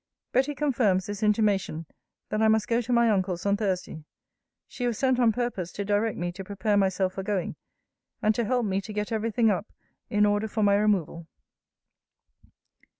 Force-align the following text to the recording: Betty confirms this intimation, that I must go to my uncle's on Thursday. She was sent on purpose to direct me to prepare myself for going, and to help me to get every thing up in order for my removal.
Betty 0.31 0.55
confirms 0.55 1.05
this 1.05 1.21
intimation, 1.21 1.85
that 2.29 2.41
I 2.41 2.47
must 2.47 2.67
go 2.67 2.81
to 2.81 2.91
my 2.91 3.07
uncle's 3.11 3.45
on 3.45 3.55
Thursday. 3.55 4.03
She 4.67 4.87
was 4.87 4.97
sent 4.97 5.19
on 5.19 5.31
purpose 5.31 5.71
to 5.73 5.85
direct 5.85 6.17
me 6.17 6.31
to 6.31 6.43
prepare 6.43 6.75
myself 6.75 7.13
for 7.13 7.21
going, 7.21 7.55
and 8.19 8.33
to 8.33 8.43
help 8.45 8.65
me 8.65 8.81
to 8.81 8.93
get 8.93 9.11
every 9.11 9.29
thing 9.29 9.51
up 9.51 9.67
in 10.09 10.25
order 10.25 10.47
for 10.47 10.63
my 10.63 10.73
removal. 10.75 11.27